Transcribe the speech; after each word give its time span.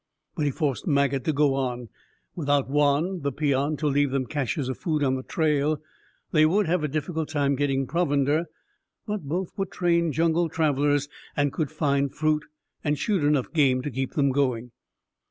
But 0.35 0.45
he 0.45 0.51
forced 0.51 0.87
Maget 0.87 1.25
to 1.25 1.31
go 1.31 1.53
on. 1.53 1.89
Without 2.35 2.67
Juan, 2.67 3.19
the 3.21 3.31
peon, 3.31 3.77
to 3.77 3.85
leave 3.87 4.09
them 4.09 4.25
caches 4.25 4.67
of 4.67 4.79
food 4.79 5.03
on 5.03 5.13
the 5.13 5.21
trail, 5.21 5.79
they 6.31 6.43
would 6.43 6.65
have 6.65 6.83
a 6.83 6.87
difficult 6.87 7.29
time 7.29 7.55
getting 7.55 7.85
provender, 7.85 8.45
but 9.05 9.21
both 9.21 9.55
were 9.55 9.67
trained 9.67 10.13
jungle 10.13 10.49
travelers 10.49 11.07
and 11.37 11.53
could 11.53 11.69
find 11.71 12.15
fruit 12.15 12.43
and 12.83 12.97
shoot 12.97 13.23
enough 13.23 13.53
game 13.53 13.83
to 13.83 13.91
keep 13.91 14.13
them 14.15 14.31
going. 14.31 14.71